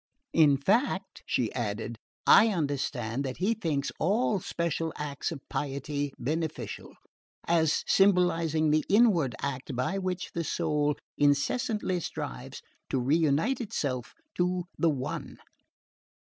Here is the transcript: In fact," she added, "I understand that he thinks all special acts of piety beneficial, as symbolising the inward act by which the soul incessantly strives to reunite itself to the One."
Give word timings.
In 0.33 0.57
fact," 0.57 1.21
she 1.27 1.53
added, 1.53 1.99
"I 2.25 2.47
understand 2.47 3.23
that 3.23 3.37
he 3.37 3.53
thinks 3.53 3.91
all 3.99 4.39
special 4.39 4.91
acts 4.97 5.31
of 5.31 5.47
piety 5.47 6.11
beneficial, 6.17 6.93
as 7.47 7.83
symbolising 7.85 8.71
the 8.71 8.83
inward 8.89 9.35
act 9.43 9.75
by 9.75 9.99
which 9.99 10.31
the 10.33 10.43
soul 10.43 10.95
incessantly 11.19 11.99
strives 11.99 12.63
to 12.89 12.99
reunite 12.99 13.61
itself 13.61 14.15
to 14.37 14.63
the 14.75 14.89
One." 14.89 15.37